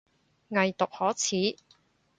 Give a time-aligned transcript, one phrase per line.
[0.49, 1.57] 偽毒可恥